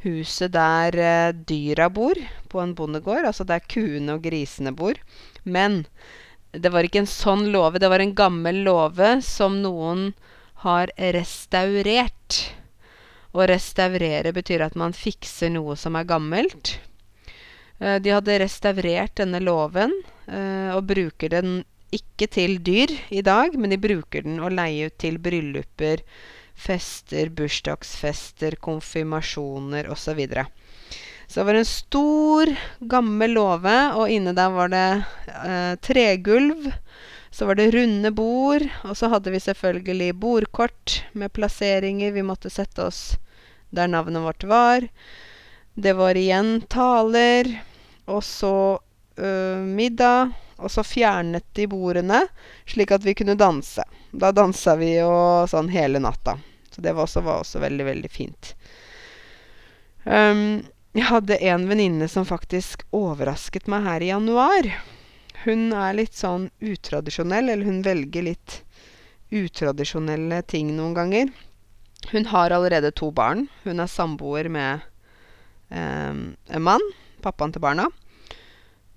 [0.02, 2.18] huset der eh, dyra bor
[2.50, 3.28] på en bondegård.
[3.30, 4.98] Altså der kuene og grisene bor.
[5.44, 5.84] Men
[6.52, 7.80] det var ikke en sånn låve.
[7.80, 10.10] Det var en gammel låve som noen
[10.66, 12.42] har restaurert.
[13.32, 16.76] Å restaurere betyr at man fikser noe som er gammelt.
[17.80, 19.94] Eh, de hadde restaurert denne låven
[20.28, 24.88] eh, og bruker den ikke til dyr i dag, men de bruker den å leie
[24.88, 26.04] ut til brylluper,
[26.56, 30.22] fester, bursdagsfester, konfirmasjoner osv.
[31.28, 32.52] Så, det var en stor,
[32.91, 34.88] gammel låve, og inne der var det
[35.32, 36.72] eh, tregulv.
[37.32, 42.12] Så var det runde bord, og så hadde vi selvfølgelig bordkort med plasseringer.
[42.12, 43.15] Vi måtte sette oss
[43.72, 44.88] der navnet vårt var.
[45.74, 47.48] Det var igjen taler,
[48.06, 48.56] og så
[49.15, 50.36] øh, middag.
[50.62, 52.20] Og så fjernet de bordene,
[52.70, 53.82] slik at vi kunne danse.
[54.12, 56.36] Da dansa vi jo sånn hele natta.
[56.70, 58.54] Så det var også, var også veldig, veldig fint.
[60.06, 60.62] Um,
[60.94, 64.70] jeg hadde en venninne som faktisk overrasket meg her i januar.
[65.46, 68.62] Hun er litt sånn utradisjonell, eller hun velger litt
[69.32, 71.32] utradisjonelle ting noen ganger.
[72.12, 73.48] Hun har allerede to barn.
[73.64, 74.82] Hun er samboer med
[75.70, 76.86] eh, en mann,
[77.24, 77.88] pappaen til barna.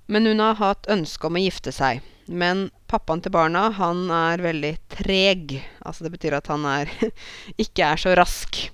[0.06, 2.02] Men hun har hatt ønske om å gifte seg.
[2.28, 5.58] Men pappaen til barna, han er veldig treg.
[5.84, 6.92] Altså det betyr at han er
[7.64, 8.66] ikke er så rask.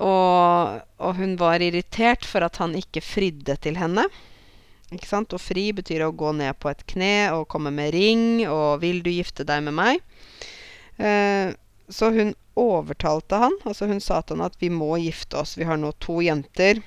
[0.00, 4.06] Og, og, hun var irritert for at han ikke fridde til henne.
[4.90, 5.34] Ikke sant?
[5.36, 9.02] Og fri betyr å gå ned på et kne og komme med ring og 'Vil
[9.02, 10.00] du gifte deg med meg?'
[11.00, 11.54] Eh,
[11.88, 13.54] så hun overtalte han.
[13.64, 15.56] Altså hun sa til han at 'Vi må gifte oss.
[15.56, 16.82] Vi har nå to jenter.'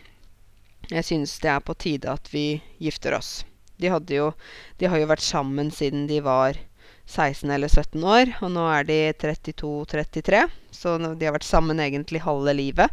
[0.92, 3.46] Jeg syns det er på tide at vi gifter oss.
[3.80, 4.34] De, jo,
[4.78, 6.60] de har jo vært sammen siden de var
[7.08, 10.44] 16 eller 17 år, og nå er de 32-33.
[10.72, 12.92] Så de har vært sammen egentlig halve livet.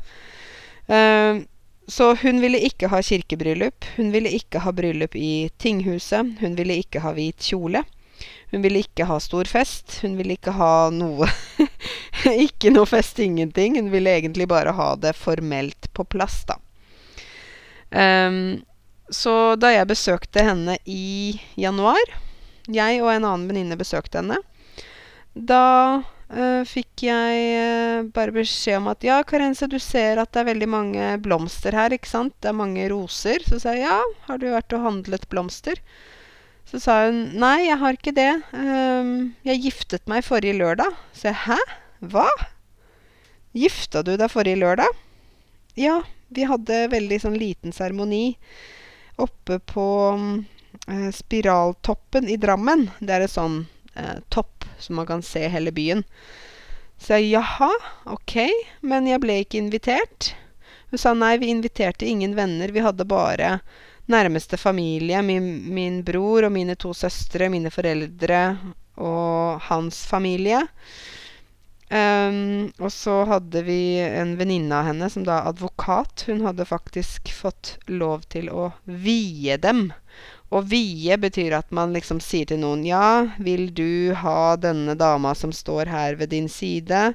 [0.91, 1.43] Uh,
[1.91, 3.85] så hun ville ikke ha kirkebryllup.
[3.97, 6.37] Hun ville ikke ha bryllup i tinghuset.
[6.41, 7.83] Hun ville ikke ha hvit kjole.
[8.51, 10.01] Hun ville ikke ha stor fest.
[10.03, 11.29] Hun ville ikke ha noe
[12.47, 13.79] Ikke noe fest, ingenting.
[13.79, 16.59] Hun ville egentlig bare ha det formelt på plass, da.
[17.91, 18.61] Um,
[19.11, 22.13] så da jeg besøkte henne i januar
[22.71, 24.39] Jeg og en annen venninne besøkte henne.
[25.35, 25.65] Da
[26.69, 30.69] fikk jeg uh, bare beskjed om at ja, Karense, du ser at det er veldig
[30.71, 32.37] mange blomster her, ikke sant?
[32.39, 33.43] Det er mange roser.
[33.47, 35.83] Så sa jeg ja, har du vært og handlet blomster?
[36.71, 38.31] Så sa hun nei, jeg har ikke det.
[38.55, 40.95] Um, jeg giftet meg forrige lørdag.
[41.17, 41.59] Så jeg hæ?
[42.13, 42.29] Hva?
[43.57, 45.01] Gifta du deg forrige lørdag?
[45.75, 48.37] Ja, vi hadde veldig sånn liten seremoni
[49.21, 49.87] oppe på
[50.87, 52.87] eh, Spiraltoppen i Drammen.
[53.01, 53.65] Det er et sånn
[54.01, 56.03] eh, topp så man kan se hele byen.
[57.01, 57.71] Så jeg jaha,
[58.13, 58.37] ok,
[58.81, 60.35] men jeg ble ikke invitert.
[60.91, 63.59] Hun sa nei, vi inviterte ingen venner, vi hadde bare
[64.11, 65.23] nærmeste familie.
[65.23, 68.43] Min, min bror og mine to søstre, mine foreldre
[69.01, 70.65] og hans familie.
[71.91, 76.27] Um, og så hadde vi en venninne av henne som da er advokat.
[76.29, 79.89] Hun hadde faktisk fått lov til å vie dem.
[80.51, 85.35] Å vie betyr at man liksom sier til noen Ja, vil du ha denne dama
[85.39, 87.13] som står her ved din side?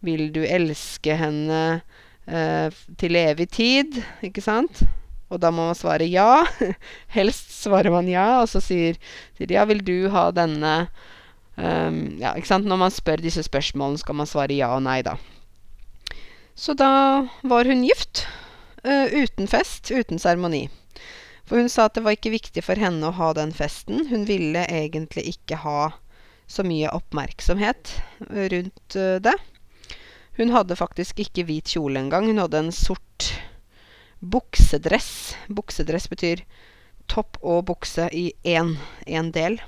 [0.00, 1.82] Vil du elske henne
[2.24, 4.00] eh, til evig tid?
[4.24, 4.80] Ikke sant?
[5.28, 6.46] Og da må man svare ja.
[7.18, 8.96] Helst svarer man ja, og så sier
[9.36, 10.80] de ja, vil du ha denne
[11.58, 12.68] Um, ja, ikke sant?
[12.70, 15.16] Når man spør disse spørsmålene, skal man svare ja og nei, da.
[16.54, 18.26] Så da var hun gift.
[18.86, 20.68] Uh, uten fest, uten seremoni.
[21.48, 24.04] For hun sa at det var ikke viktig for henne å ha den festen.
[24.10, 25.94] Hun ville egentlig ikke ha
[26.48, 27.94] så mye oppmerksomhet
[28.52, 29.34] rundt uh, det.
[30.38, 32.28] Hun hadde faktisk ikke hvit kjole engang.
[32.28, 33.30] Hun hadde en sort
[34.20, 35.34] buksedress.
[35.48, 36.44] Buksedress betyr
[37.08, 39.58] topp og bukse i én del.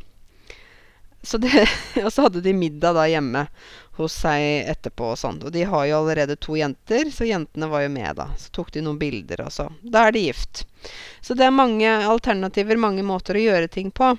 [1.23, 1.67] Så det,
[2.05, 3.47] og så hadde de middag da hjemme
[4.05, 5.41] hos seg etterpå og sånn.
[5.47, 8.31] Og de har jo allerede to jenter, så jentene var jo med, da.
[8.41, 10.65] Så tok de noen bilder, og så Da er de gift.
[11.21, 14.15] Så det er mange alternativer, mange måter å gjøre ting på.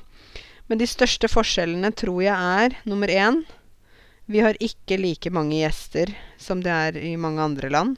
[0.68, 3.42] Men de største forskjellene tror jeg er nummer én
[4.32, 7.98] Vi har ikke like mange gjester som det er i mange andre land.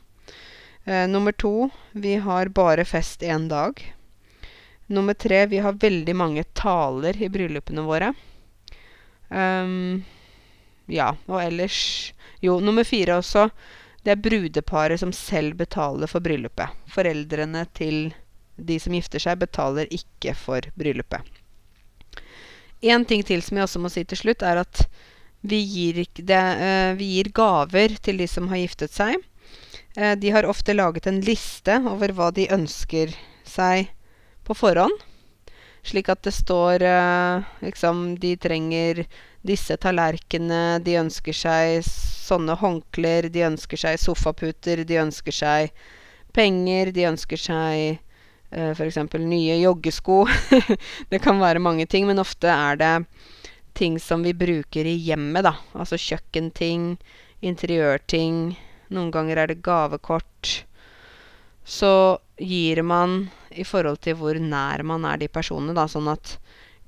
[0.85, 3.77] Eh, nummer to Vi har bare fest én dag.
[4.87, 8.13] Nummer tre Vi har veldig mange taler i bryllupene våre.
[9.29, 10.03] Um,
[10.91, 13.47] ja, og ellers Jo, nummer fire også.
[14.03, 16.75] Det er brudeparet som selv betaler for bryllupet.
[16.91, 18.09] Foreldrene til
[18.59, 21.23] de som gifter seg, betaler ikke for bryllupet.
[22.83, 24.83] En ting til som jeg også må si til slutt, er at
[25.43, 29.15] vi gir, det, uh, vi gir gaver til de som har giftet seg.
[29.95, 33.15] Uh, de har ofte laget en liste over hva de ønsker
[33.47, 33.89] seg
[34.43, 34.95] på forhånd.
[35.83, 39.03] Slik at det står uh, liksom De trenger
[39.43, 45.73] disse tallerkenene, de ønsker seg sånne håndklær, de ønsker seg sofaputer, de ønsker seg
[46.33, 47.99] penger, de ønsker seg
[48.55, 48.99] uh, f.eks.
[49.19, 50.23] nye joggesko.
[51.11, 52.93] det kan være mange ting, men ofte er det
[53.77, 55.57] ting som vi bruker i hjemmet, da.
[55.75, 56.93] Altså kjøkkenting,
[57.43, 58.53] interiørting.
[58.93, 60.63] Noen ganger er det gavekort.
[61.63, 65.87] Så gir man i forhold til hvor nær man er de personene, da.
[65.89, 66.37] Sånn at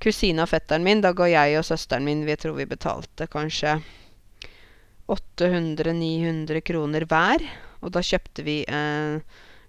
[0.06, 3.80] kusina og fetteren min, da ga jeg og søsteren min Vi tror vi betalte kanskje
[5.12, 7.44] 800-900 kroner hver.
[7.86, 9.20] Og da kjøpte vi en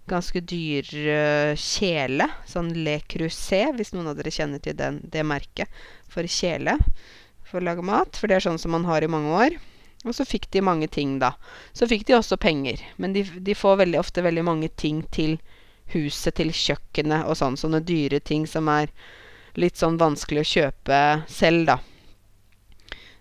[0.08, 2.28] ganske dyr uh, kjele.
[2.48, 5.72] Sånn Le Creuset, hvis noen av dere kjenner til den, det merket
[6.12, 6.78] for kjele
[7.46, 8.16] for å lage mat.
[8.16, 9.58] For det er sånn som man har i mange år.
[10.06, 11.32] Og så fikk de mange ting, da.
[11.74, 12.82] Så fikk de også penger.
[13.02, 15.36] Men de, de får veldig ofte veldig mange ting til
[15.92, 17.58] huset, til kjøkkenet og sånn.
[17.58, 18.92] Sånne dyre ting som er
[19.60, 21.78] litt sånn vanskelig å kjøpe selv, da.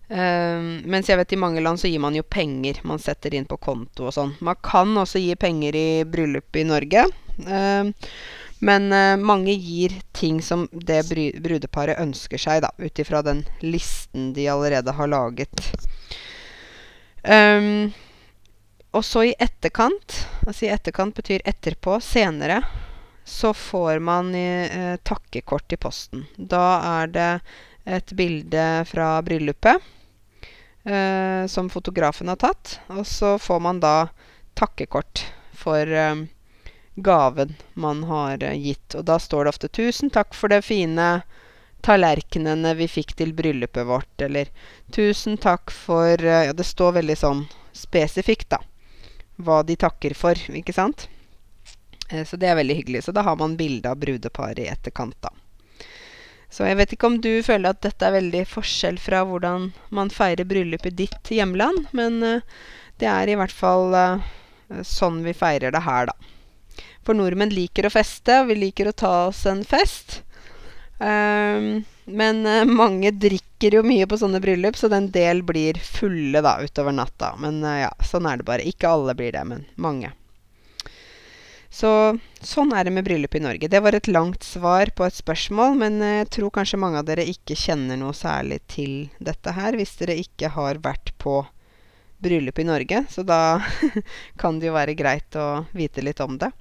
[0.06, 2.82] Um, mens jeg vet i mange land så gir man jo penger.
[2.86, 4.36] Man setter inn på konto og sånn.
[4.46, 7.08] Man kan også gi penger i bryllup i Norge.
[7.42, 7.94] Um,
[8.66, 12.72] men uh, mange gir ting som det brudeparet ønsker seg, da.
[12.78, 15.66] Ut ifra den listen de allerede har laget.
[17.26, 17.90] Um,
[18.96, 22.62] og så i etterkant, altså i etterkant betyr etterpå, senere,
[23.26, 26.26] så får man eh, takkekort i posten.
[26.38, 26.66] Da
[27.02, 27.32] er det
[27.86, 29.82] et bilde fra bryllupet
[30.86, 32.80] eh, som fotografen har tatt.
[32.88, 33.96] Og så får man da
[34.54, 35.26] takkekort
[35.58, 36.16] for eh,
[36.96, 38.96] gaven man har eh, gitt.
[38.96, 41.10] Og da står det ofte 'Tusen takk for det fine
[41.86, 44.54] tallerkenene vi fikk til bryllupet vårt', eller
[44.92, 48.62] 'Tusen takk for eh, Ja, det står veldig sånn spesifikt, da.
[49.36, 51.10] Hva de takker for, ikke sant?
[52.10, 53.04] Eh, så det er veldig hyggelig.
[53.06, 55.34] Så da har man bilde av brudeparet i etterkant, da.
[56.56, 60.12] Så jeg vet ikke om du føler at dette er veldig forskjell fra hvordan man
[60.14, 62.62] feirer bryllup i ditt hjemland, men uh,
[63.02, 64.24] det er i hvert fall uh,
[64.86, 66.86] sånn vi feirer det her, da.
[67.04, 70.22] For nordmenn liker å feste, og vi liker å ta oss en fest.
[70.96, 72.40] Um, men
[72.72, 77.34] mange drikker jo mye på sånne bryllup, så den del blir fulle da utover natta.
[77.42, 78.70] Men ja, sånn er det bare.
[78.70, 80.14] Ikke alle blir det, men mange.
[81.76, 81.90] Så
[82.46, 83.68] sånn er det med bryllup i Norge.
[83.68, 87.26] Det var et langt svar på et spørsmål, men jeg tror kanskje mange av dere
[87.28, 91.42] ikke kjenner noe særlig til dette her, hvis dere ikke har vært på
[92.24, 93.04] bryllup i Norge.
[93.12, 93.60] Så da
[94.42, 96.54] kan det jo være greit å vite litt om det.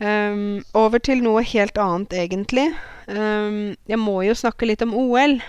[0.00, 2.70] Um, over til noe helt annet, egentlig.
[3.04, 5.42] Um, jeg må jo snakke litt om OL.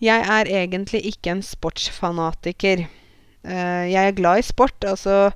[0.00, 2.86] Jeg er egentlig ikke en sportsfanatiker.
[3.44, 4.80] Uh, jeg er glad i sport.
[4.88, 5.34] Altså,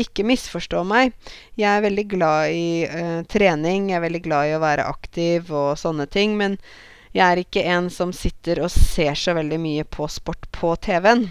[0.00, 1.14] ikke misforstå meg.
[1.60, 3.90] Jeg er veldig glad i uh, trening.
[3.90, 6.36] Jeg er veldig glad i å være aktiv og sånne ting.
[6.40, 6.58] Men
[7.14, 11.28] jeg er ikke en som sitter og ser så veldig mye på sport på TV-en.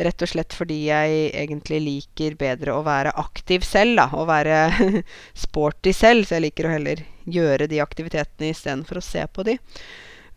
[0.00, 4.08] Rett og slett fordi jeg egentlig liker bedre å være aktiv selv, da.
[4.16, 4.60] Å være
[5.44, 6.24] sporty selv.
[6.24, 9.58] Så jeg liker å heller gjøre de aktivitetene istedenfor å se på de.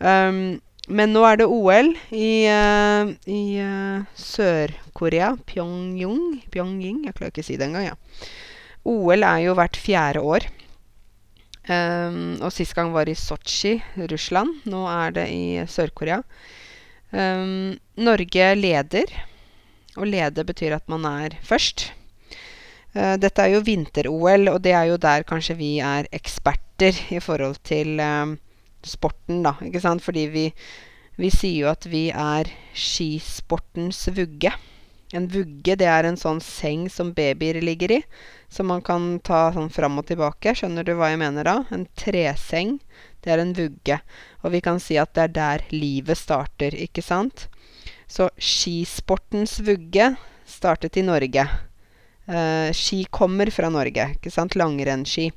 [0.03, 0.59] Um,
[0.91, 5.33] men nå er det OL i, uh, i uh, Sør-Korea.
[5.47, 6.41] Pyongyang.
[6.51, 7.05] Pyongyang.
[7.07, 7.93] Jeg klarer ikke å si det engang.
[7.93, 8.27] Ja.
[8.83, 10.49] OL er jo hvert fjerde år.
[11.63, 13.77] Um, og sist gang var i Sotsji,
[14.11, 14.65] Russland.
[14.67, 16.19] Nå er det i Sør-Korea.
[17.15, 19.19] Um, Norge leder.
[19.95, 21.91] og lede betyr at man er først.
[22.93, 27.19] Uh, dette er jo vinter-OL, og det er jo der kanskje vi er eksperter i
[27.21, 28.35] forhold til um,
[28.89, 29.55] sporten, da.
[29.63, 30.03] Ikke sant?
[30.03, 30.45] Fordi vi,
[31.19, 34.53] vi sier jo at vi er skisportens vugge.
[35.13, 38.01] En vugge, det er en sånn seng som babyer ligger i.
[38.49, 40.55] Som man kan ta sånn fram og tilbake.
[40.57, 41.57] Skjønner du hva jeg mener da?
[41.73, 42.79] En treseng.
[43.21, 43.99] Det er en vugge.
[44.41, 47.47] Og vi kan si at det er der livet starter, ikke sant?
[48.09, 50.13] Så skisportens vugge
[50.49, 51.45] startet i Norge.
[52.25, 54.57] Eh, ski kommer fra Norge, ikke sant?
[54.59, 55.29] Langrennsski.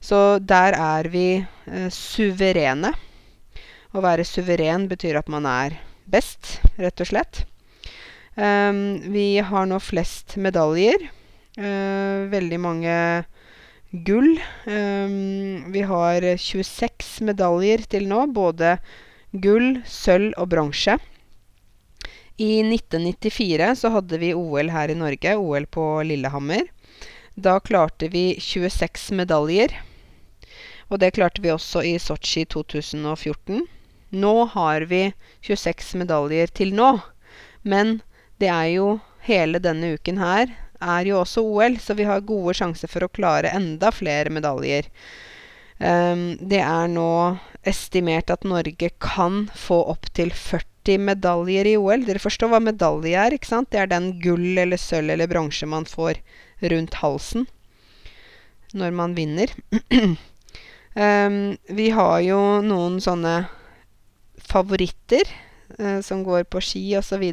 [0.00, 2.94] Så der er vi eh, suverene.
[3.96, 7.44] Å være suveren betyr at man er best, rett og slett.
[8.38, 11.08] Um, vi har nå flest medaljer.
[11.58, 12.94] Uh, veldig mange
[14.06, 14.36] gull.
[14.68, 18.26] Um, vi har 26 medaljer til nå.
[18.30, 18.76] Både
[19.32, 20.98] gull, sølv og bronse.
[22.38, 26.68] I 1994 så hadde vi OL her i Norge, OL på Lillehammer.
[27.34, 29.74] Da klarte vi 26 medaljer.
[30.88, 33.66] Og det klarte vi også i Sotsji 2014.
[34.10, 35.02] Nå har vi
[35.44, 36.94] 26 medaljer til nå.
[37.62, 38.00] Men
[38.40, 38.88] det er jo
[39.28, 43.10] hele denne uken her er jo også OL, så vi har gode sjanser for å
[43.10, 44.88] klare enda flere medaljer.
[45.78, 47.10] Um, det er nå
[47.68, 52.06] estimert at Norge kan få opptil 40 medaljer i OL.
[52.06, 53.70] Dere forstår hva medalje er, ikke sant?
[53.74, 56.22] Det er den gull eller sølv eller bronse man får
[56.72, 57.46] rundt halsen
[58.76, 59.52] når man vinner.
[60.94, 63.34] um, vi har jo noen sånne
[64.48, 65.28] favoritter
[65.80, 67.24] uh, som går på ski osv.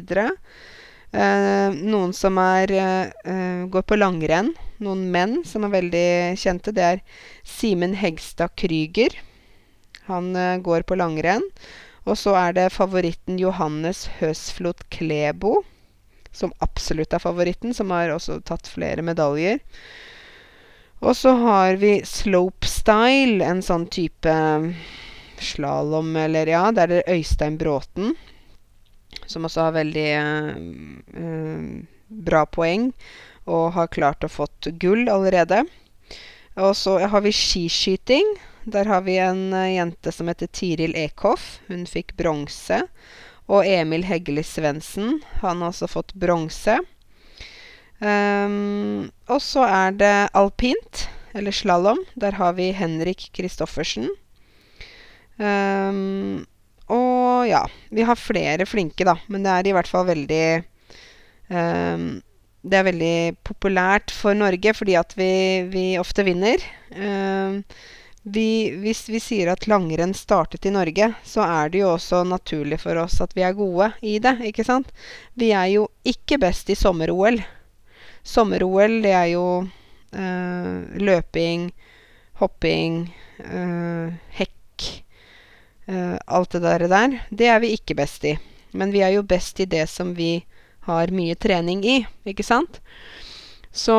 [1.16, 4.52] Uh, noen som er uh, går på langrenn.
[4.82, 6.08] Noen menn som er veldig
[6.40, 6.74] kjente.
[6.76, 7.04] Det er
[7.46, 9.16] Simen Hegstad Krüger.
[10.06, 11.42] Han går på langrenn.
[12.06, 15.64] Og så er det favoritten Johannes Høsflot Klebo,
[16.30, 19.58] som absolutt er favoritten, som har også tatt flere medaljer.
[21.00, 24.36] Og så har vi slopestyle, en sånn type
[25.42, 28.14] slalåm, eller ja, der er det Øystein Bråten
[29.26, 30.56] som også har veldig eh,
[32.06, 32.90] bra poeng
[33.46, 35.64] og har klart å fått gull allerede.
[36.56, 38.26] Og så har vi skiskyting.
[38.64, 41.60] Der har vi en uh, jente som heter Tiril Ekhoff.
[41.68, 42.80] Hun fikk bronse.
[43.46, 45.20] Og Emil Heggeli Svendsen.
[45.44, 46.80] Han har også fått bronse.
[48.00, 52.02] Um, og så er det alpint, eller slalåm.
[52.14, 54.10] Der har vi Henrik Kristoffersen.
[55.36, 56.44] Um,
[56.92, 59.16] og ja, vi har flere flinke, da.
[59.32, 60.46] Men det er i hvert fall veldig
[61.50, 62.06] um,
[62.66, 65.32] Det er veldig populært for Norge fordi at vi,
[65.70, 66.62] vi ofte vinner.
[68.26, 68.48] Vi,
[68.82, 72.98] hvis vi sier at langrenn startet i Norge, så er det jo også naturlig for
[72.98, 74.90] oss at vi er gode i det, ikke sant?
[75.38, 77.38] Vi er jo ikke best i sommer-OL.
[78.26, 81.70] Sommer-OL, det er jo uh, løping,
[82.42, 83.06] hopping,
[83.46, 84.52] uh, hekk
[85.86, 88.32] Uh, alt det der, der, det er vi ikke best i.
[88.74, 90.40] Men vi er jo best i det som vi
[90.88, 92.80] har mye trening i, ikke sant?
[93.70, 93.94] Så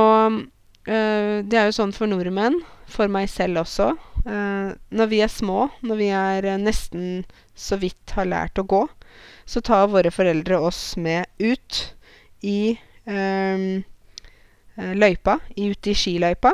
[0.83, 2.59] det er jo sånn for nordmenn,
[2.91, 3.93] for meg selv også.
[4.27, 7.23] Når vi er små, når vi er nesten
[7.55, 8.83] så vidt har lært å gå,
[9.47, 11.81] så tar våre foreldre oss med ut
[12.43, 12.75] i
[14.77, 16.53] løypa, ut i skiløypa.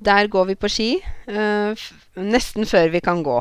[0.00, 0.90] Der går vi på ski
[1.28, 3.36] f nesten før vi kan gå.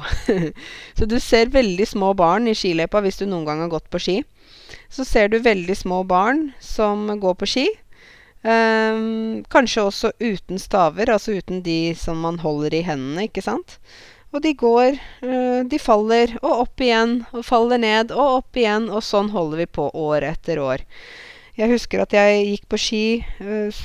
[0.97, 4.01] så du ser veldig små barn i skiløypa hvis du noen gang har gått på
[4.03, 4.17] ski.
[4.91, 7.67] Så ser du veldig små barn som går på ski.
[8.39, 13.79] Um, kanskje også uten staver, altså uten de som man holder i hendene, ikke sant.
[14.31, 14.99] Og de går,
[15.65, 19.65] de faller, og opp igjen, og faller ned, og opp igjen, og sånn holder vi
[19.79, 20.85] på år etter år.
[21.59, 23.03] Jeg husker at jeg gikk på ski
[23.43, 23.81] uh,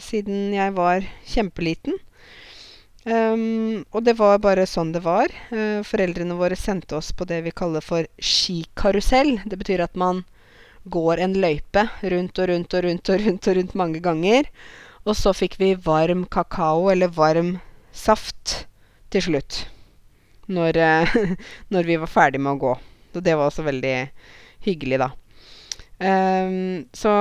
[0.00, 1.98] siden jeg var kjempeliten.
[3.04, 5.28] Um, og det var bare sånn det var.
[5.50, 9.42] Uh, foreldrene våre sendte oss på det vi kaller for skikarusell.
[9.44, 10.22] Det betyr at man
[10.88, 11.84] går en løype
[12.14, 14.48] rundt og rundt og rundt og rundt og rundt mange ganger.
[15.04, 17.58] Og så fikk vi varm kakao eller varm
[17.92, 18.62] saft
[19.12, 19.66] til slutt.
[20.48, 21.18] Når, uh,
[21.74, 22.76] når vi var ferdig med å gå.
[23.12, 23.98] Og det var også veldig
[24.64, 25.12] hyggelig, da.
[26.02, 27.12] Um, så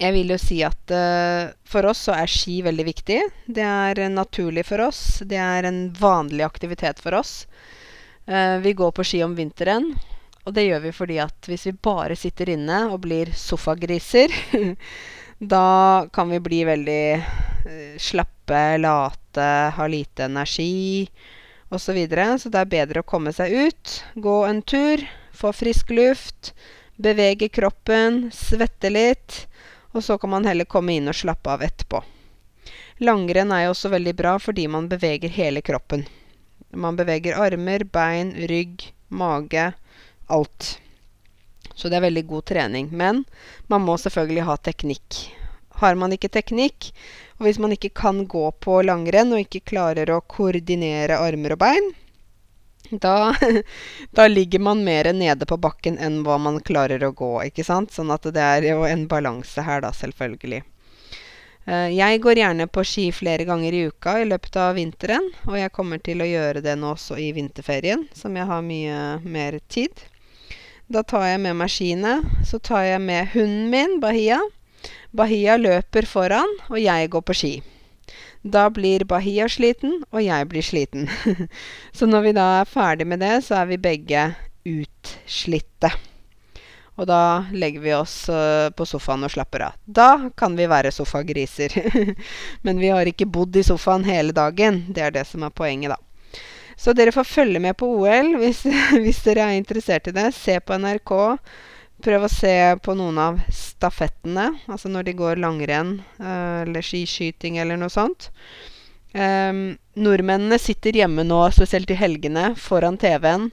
[0.00, 3.18] jeg vil jo si at uh, for oss så er ski veldig viktig.
[3.50, 5.20] Det er naturlig for oss.
[5.26, 7.44] Det er en vanlig aktivitet for oss.
[8.30, 9.92] Uh, vi går på ski om vinteren.
[10.46, 14.32] Og det gjør vi fordi at hvis vi bare sitter inne og blir sofagriser,
[15.54, 17.04] da kan vi bli veldig
[18.00, 19.46] slappe, late,
[19.76, 21.04] ha lite energi
[21.68, 21.82] osv.
[21.84, 22.38] Så, videre.
[22.40, 25.04] så det er bedre å komme seg ut, gå en tur,
[25.36, 26.54] få frisk luft
[27.00, 29.46] Bevege kroppen, svette litt.
[29.96, 32.02] Og så kan man heller komme inn og slappe av etterpå.
[33.00, 36.04] Langrenn er jo også veldig bra fordi man beveger hele kroppen.
[36.76, 39.70] Man beveger armer, bein, rygg, mage.
[40.28, 40.68] Alt.
[41.72, 42.92] Så det er veldig god trening.
[42.92, 43.24] Men
[43.72, 45.22] man må selvfølgelig ha teknikk.
[45.80, 46.90] Har man ikke teknikk,
[47.40, 51.62] og hvis man ikke kan gå på langrenn og ikke klarer å koordinere armer og
[51.64, 51.92] bein,
[52.90, 53.34] da,
[54.16, 57.92] da, ligger man mer nede på bakken enn hva man klarer å gå, ikke sant?
[57.94, 60.62] Sånn at det er jo en balanse her, da, selvfølgelig.
[61.68, 65.58] Uh, jeg går gjerne på ski flere ganger i uka i løpet av vinteren, og
[65.60, 69.60] jeg kommer til å gjøre det nå også i vinterferien, som jeg har mye mer
[69.68, 70.08] tid.
[70.90, 72.16] Da tar jeg med meg skiene.
[72.42, 74.40] Så tar jeg med hunden min, Bahia.
[75.14, 77.52] Bahia løper foran, og jeg går på ski.
[78.42, 81.08] Da blir Bahia sliten, og jeg blir sliten.
[81.96, 84.30] så når vi da er ferdig med det, så er vi begge
[84.64, 85.90] utslitte.
[87.00, 89.76] Og da legger vi oss uh, på sofaen og slapper av.
[89.84, 91.72] Da kan vi være sofagriser.
[92.64, 94.84] Men vi har ikke bodd i sofaen hele dagen.
[94.88, 96.00] Det er det som er poenget, da.
[96.80, 98.62] Så dere får følge med på OL hvis,
[99.04, 100.30] hvis dere er interessert i det.
[100.36, 101.12] Se på NRK.
[102.00, 107.58] Prøv å se på noen av stafettene, altså når de går langrenn uh, eller skiskyting
[107.60, 108.30] eller noe sånt.
[109.12, 113.50] Um, nordmennene sitter hjemme nå, spesielt i helgene, foran TV-en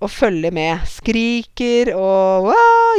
[0.00, 0.84] og følger med.
[0.88, 2.52] Skriker og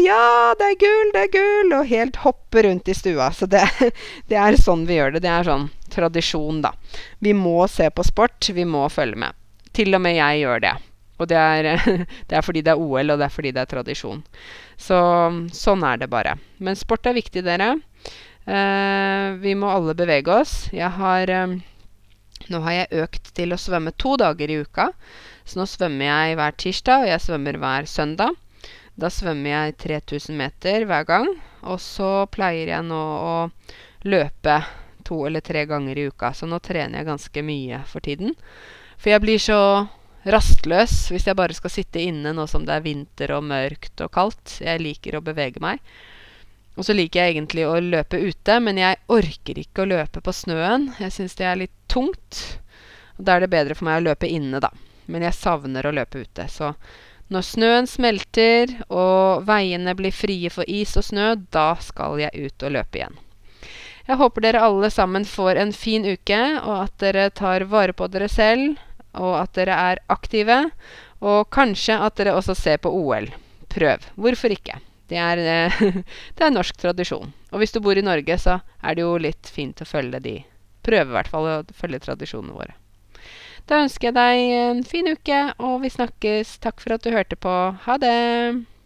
[0.03, 3.31] 'Ja, det er gull, det er gull!' og helt hopper rundt i stua.
[3.31, 3.63] Så det,
[4.29, 5.23] det, er sånn vi gjør det.
[5.25, 6.73] Det er sånn tradisjon, da.
[7.19, 8.49] Vi må se på sport.
[8.49, 9.33] Vi må følge med.
[9.73, 10.75] Til og med jeg gjør det.
[11.17, 11.69] Og det er,
[12.29, 14.23] det er fordi det er OL, og det er fordi det er tradisjon.
[14.77, 14.99] Så
[15.55, 16.37] sånn er det bare.
[16.63, 17.75] Men sport er viktig, dere.
[18.47, 20.67] Uh, vi må alle bevege oss.
[20.71, 21.57] Jeg har um,
[22.47, 24.91] nå har jeg økt til å svømme to dager i uka.
[25.47, 28.37] Så nå svømmer jeg hver tirsdag, og jeg svømmer hver søndag.
[28.97, 31.29] Da svømmer jeg 3000 meter hver gang.
[31.67, 33.35] Og så pleier jeg nå å
[34.07, 34.61] løpe
[35.07, 36.31] to eller tre ganger i uka.
[36.33, 38.35] Så nå trener jeg ganske mye for tiden.
[38.97, 39.59] For jeg blir så
[40.33, 44.11] rastløs hvis jeg bare skal sitte inne nå som det er vinter og mørkt og
[44.13, 44.59] kaldt.
[44.63, 45.81] Jeg liker å bevege meg.
[46.77, 50.33] Og så liker jeg egentlig å løpe ute, men jeg orker ikke å løpe på
[50.35, 50.91] snøen.
[51.01, 52.41] Jeg syns det er litt tungt.
[53.17, 54.69] Og da er det bedre for meg å løpe inne, da.
[55.09, 56.45] Men jeg savner å løpe ute.
[56.53, 56.75] Så
[57.33, 62.67] når snøen smelter og veiene blir frie for is og snø, da skal jeg ut
[62.67, 63.17] og løpe igjen.
[64.07, 68.07] Jeg håper dere alle sammen får en fin uke, og at dere tar vare på
[68.07, 68.77] dere selv,
[69.17, 70.59] og at dere er aktive.
[71.25, 73.29] Og kanskje at dere også ser på OL.
[73.73, 74.05] Prøv.
[74.15, 74.79] Hvorfor ikke?
[75.07, 75.81] Det er, eh,
[76.35, 77.33] det er norsk tradisjon.
[77.51, 80.37] Og hvis du bor i Norge, så er det jo litt fint å følge de
[80.87, 82.77] Prøve i hvert fall å følge tradisjonene våre.
[83.67, 86.53] Da ønsker jeg deg en fin uke, og vi snakkes.
[86.63, 87.55] Takk for at du hørte på.
[87.83, 88.76] Ha det!